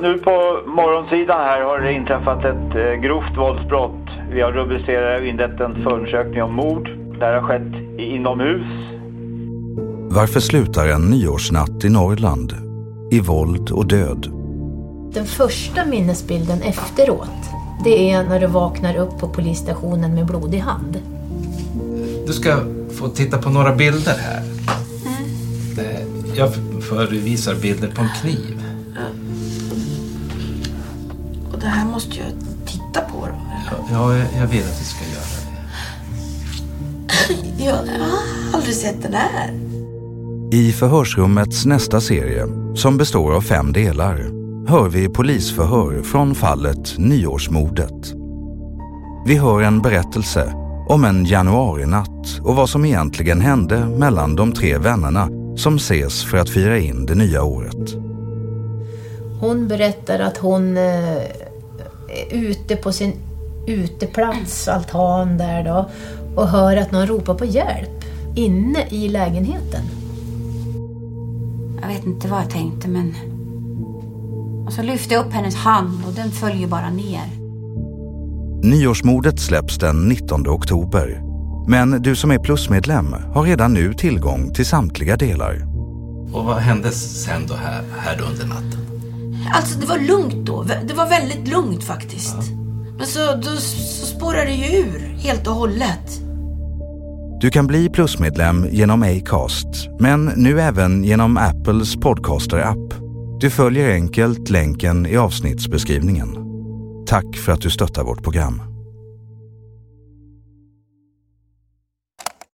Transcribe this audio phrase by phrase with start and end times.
[0.00, 0.30] Nu på
[0.66, 4.06] morgonsidan här har det inträffat ett eh, grovt våldsbrott.
[4.32, 6.88] Vi har rubricerat och inlett en förundersökning om mord.
[7.18, 8.66] Det här har skett inomhus.
[10.10, 12.52] Varför slutar en nyårsnatt i Norrland
[13.10, 14.26] i våld och död?
[15.14, 17.38] Den första minnesbilden efteråt,
[17.84, 21.02] det är när du vaknar upp på polisstationen med blodig hand.
[22.26, 22.56] Du ska
[23.00, 24.42] få titta på några bilder här.
[25.78, 26.00] Eh,
[26.36, 26.48] Jag
[26.82, 28.62] förevisar bilder på en kniv.
[31.98, 32.26] Måste jag
[32.66, 33.32] titta på då.
[33.92, 35.48] Ja, jag- jag vill att du ska göra det.
[37.64, 37.84] Jag har
[38.54, 39.50] aldrig sett den här.
[40.52, 44.16] I förhörsrummets nästa serie, som består av fem delar,
[44.68, 48.14] hör vi polisförhör från fallet Nyårsmordet.
[49.26, 50.52] Vi hör en berättelse
[50.88, 56.38] om en januarinatt och vad som egentligen hände mellan de tre vännerna som ses för
[56.38, 57.94] att fira in det nya året.
[59.40, 61.22] Hon berättar att hon eh,
[62.30, 63.12] ute på sin
[63.66, 65.90] uteplats, altan där då,
[66.34, 69.82] och hör att någon ropar på hjälp inne i lägenheten.
[71.80, 73.14] Jag vet inte vad jag tänkte men...
[74.66, 77.24] Och så lyfte jag upp hennes hand och den följer bara ner.
[78.62, 81.22] Nyårsmordet släpps den 19 oktober.
[81.68, 85.66] Men du som är plusmedlem har redan nu tillgång till samtliga delar.
[86.32, 88.80] Och vad hände sen då här, här under natten?
[89.52, 90.62] Alltså det var lugnt då.
[90.62, 92.36] Det var väldigt lugnt faktiskt.
[92.98, 96.20] Men så, då, så spårade det ju ur helt och hållet.
[97.40, 99.66] Du kan bli plusmedlem genom Acast,
[100.00, 102.94] men nu även genom Apples podcaster-app.
[103.40, 106.36] Du följer enkelt länken i avsnittsbeskrivningen.
[107.06, 108.62] Tack för att du stöttar vårt program.